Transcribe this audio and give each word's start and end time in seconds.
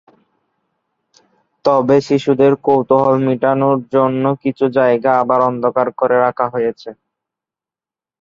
তবে 1.65 1.97
শিশুদের 2.07 2.53
কৌতূহল 2.65 3.15
মেটানোর 3.25 3.77
জন্য 3.93 4.23
কিছু 4.43 4.65
জায়গা 4.77 5.11
আবার 5.21 5.39
অন্ধকার 5.49 5.87
করে 5.99 6.17
রাখা 6.19 6.45
হয়েছে। 6.53 6.89